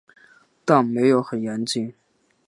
[0.65, 1.93] 但没有很严谨